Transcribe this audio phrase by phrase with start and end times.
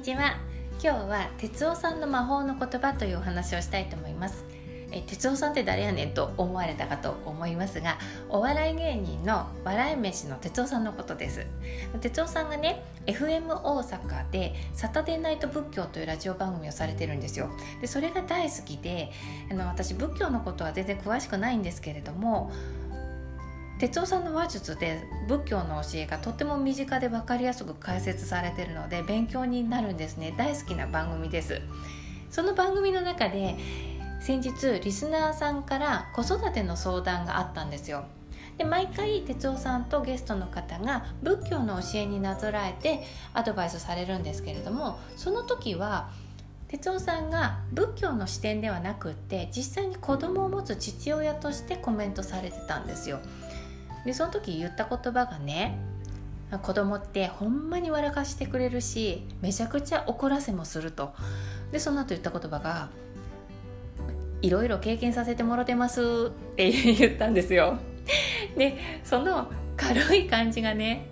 [0.00, 0.38] にちは。
[0.82, 4.46] 今日は哲夫さんの魔法の言葉というお話をしたいと思います。
[4.92, 7.98] え哲夫さんって誰やねんと思われたかと思いますが
[8.30, 11.46] お笑い芸人の笑い飯の哲夫さんのことです。
[12.00, 17.50] 哲夫さんがね FM 大阪で「サタデーナイト仏教」というラジオ番組をされてるんですよ。
[17.82, 19.12] でそれが大好きで
[19.50, 22.50] あの私仏教のことは全然詳しくないんですけれども
[23.80, 30.34] 哲夫さんの話術で仏教の教えがとても身近で分かりやすく解説されてるので勉強になるんですね。
[30.36, 31.62] 大好きな番組です。
[32.30, 33.56] その番組の中で
[34.20, 38.04] 先日リスナーさんから子育ての相談があったんですよ。
[38.58, 43.02] で毎回哲夫さんとゲストの方が仏教の教えになぞらえて
[43.32, 46.10] アドバイスされるんですけれどもその時は
[46.68, 53.20] 哲夫さんが仏教の視点ではなくって実際に子供を持つ父親としてコメントされてたんですよ。
[54.04, 55.78] でその時言った言葉がね
[56.62, 61.12] 子供ってほんまに笑かしてくれるしめちゃくちゃ怒らせもすると。
[61.70, 62.88] でその後言った言葉が
[64.42, 66.00] 「いろいろ経験させてもろてます」
[66.52, 67.78] って言ったんですよ。
[68.56, 71.09] でその軽い感じがね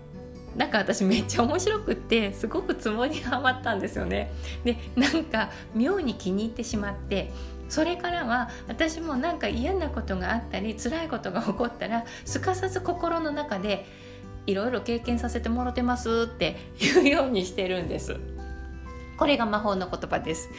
[0.58, 4.32] なんか私めっちゃ面白くってすごくツボにはまったんですよね。
[4.64, 7.30] でなんか妙に気に入ってしまって
[7.68, 13.86] それからは私もなんか嫌なことがあったり辛いことが起こったらすかさず心の中で
[14.46, 18.16] いろいろ経験させてもろてますって言うようにしてるんです。
[19.16, 20.50] これが魔法の言葉です。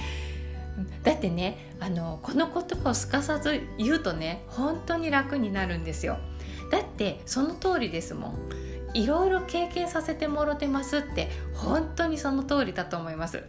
[1.04, 6.20] だってねあのこの言葉をすかさず言うとね本当に楽になるんですよ。
[6.72, 8.69] だってその通りですもん。
[8.94, 13.44] いろいろ経験させてもろてますって本当にその通りだと思います。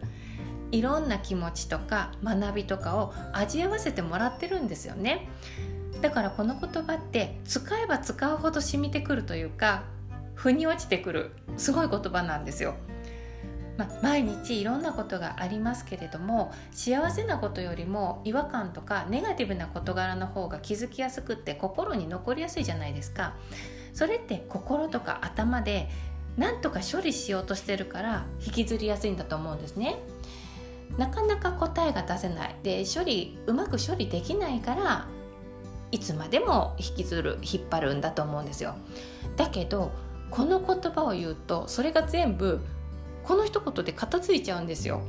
[0.73, 5.29] いろんな気持ちとか学びとかを味合わせてもらってるんですよね。
[6.01, 9.83] だからこの言葉って使えば使うほど染みてくるというか
[10.35, 12.75] 腑に落ちてくるすごい言葉なんですよ。
[13.77, 23.35] ま毎日いろんなことがありますけれども幸せなことよりも違和感とかネガティブな事柄の方が気づきやすくって心に残りやすいじゃないですか。
[23.93, 25.89] それって心とか頭で
[26.37, 29.99] 何とか処理しようとしてるから引きずりやすいんだと思うんですね。
[30.97, 32.57] なかなか答えが出せない。
[32.63, 35.07] で処理うまく処理できないから
[35.93, 38.75] いつまでも引きずる引っ張るんだと思うんですよ。
[39.37, 39.93] だけど
[40.31, 42.61] この言葉を言うとそれが全部
[43.25, 45.03] この一言で片付いちゃうんですよ。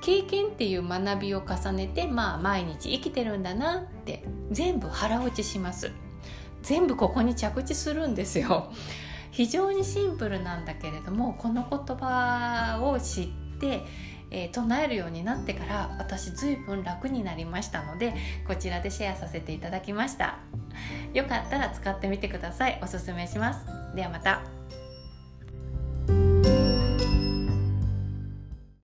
[0.00, 5.92] 経験っていう学びを重ねてまあ毎日生きてるんだなって全部腹落ちします。
[6.62, 8.72] 全部ここに着地するんですよ。
[9.30, 13.26] 非常にシンプルなんだけれどもこの言葉を知っ
[13.58, 13.82] て
[14.34, 18.14] えー、唱えるようになってから私随分楽になりましたので
[18.46, 20.38] こちらでシェアさせていただきました。
[21.12, 22.80] よかったら使ってみてください。
[22.82, 23.66] おすすめします。
[23.94, 24.61] ではまた。